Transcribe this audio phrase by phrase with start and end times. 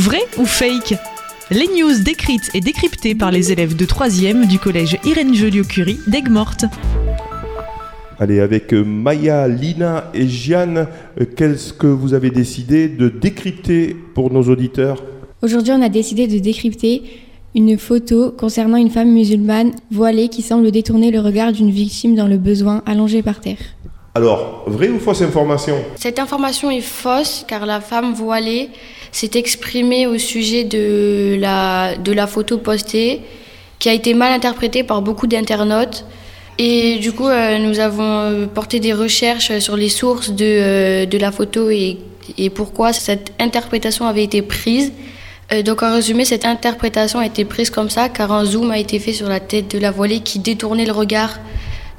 [0.00, 0.94] Vrai ou fake
[1.50, 6.64] Les news décrites et décryptées par les élèves de 3e du collège Irène Joliot-Curie d'Aigues-Mortes.
[8.18, 10.86] Allez, avec euh, Maya, Lina et Jeanne,
[11.20, 15.04] euh, qu'est-ce que vous avez décidé de décrypter pour nos auditeurs?
[15.42, 17.02] Aujourd'hui, on a décidé de décrypter
[17.54, 22.26] une photo concernant une femme musulmane voilée qui semble détourner le regard d'une victime dans
[22.26, 23.58] le besoin allongée par terre.
[24.12, 25.76] Alors, vraie ou fausse information?
[25.94, 28.70] Cette information est fausse car la femme voilée
[29.12, 33.20] s'est exprimée au sujet de la, de la photo postée
[33.78, 36.04] qui a été mal interprétée par beaucoup d'internautes.
[36.58, 41.06] Et du coup, euh, nous avons euh, porté des recherches sur les sources de, euh,
[41.06, 41.98] de la photo et,
[42.36, 44.92] et, pourquoi cette interprétation avait été prise.
[45.64, 48.98] donc en résumé, cette interprétation a été prise comme ça car un zoom a été
[48.98, 51.38] fait sur la tête de la voilée qui détournait le regard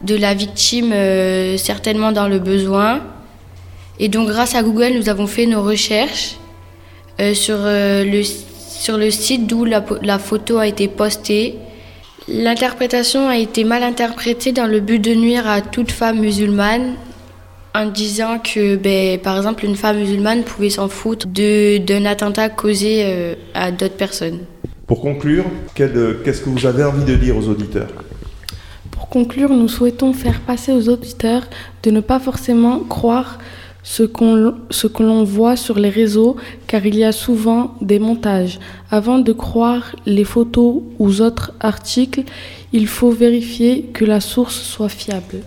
[0.03, 3.01] de la victime, euh, certainement dans le besoin.
[3.99, 6.37] Et donc grâce à Google, nous avons fait nos recherches
[7.19, 11.55] euh, sur, euh, le, sur le site d'où la, photo a été postée.
[12.27, 16.93] L'interprétation a été mal interprétée dans le but de nuire à toute femme musulmane
[17.73, 23.35] en disant que, ben, par exemple, une femme musulmane pouvait s'en foutre d'un attentat causé
[23.53, 24.39] à d'autres personnes.
[24.87, 27.87] Pour conclure, qu'est-ce que vous avez envie de dire aux auditeurs?
[29.11, 31.43] Conclure, nous souhaitons faire passer aux auditeurs
[31.83, 33.37] de ne pas forcément croire
[33.83, 38.59] ce que l'on voit sur les réseaux, car il y a souvent des montages.
[38.89, 42.23] Avant de croire les photos ou autres articles,
[42.71, 45.41] il faut vérifier que la source soit fiable.